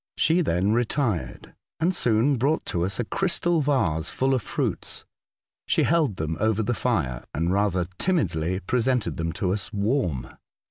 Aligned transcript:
She 0.17 0.41
then 0.41 0.73
retired, 0.73 1.53
and 1.79 1.93
soon 1.95 2.37
brought 2.37 2.65
to 2.65 2.83
us 2.83 2.99
a 2.99 3.03
110 3.03 3.03
A 3.03 3.05
Voyage 3.05 3.41
to 3.43 3.49
Other 3.49 3.53
Worlds. 3.91 4.05
crystal 4.07 4.07
vase 4.07 4.17
full 4.17 4.33
of 4.33 4.41
fruits. 4.41 5.05
She 5.67 5.83
held 5.83 6.15
them 6.15 6.37
over 6.39 6.63
the 6.63 6.73
fire, 6.73 7.23
and 7.35 7.53
rather 7.53 7.85
timidly 7.99 8.59
presented 8.61 9.17
them 9.17 9.31
to 9.33 9.53
us 9.53 9.71
warm. 9.71 10.37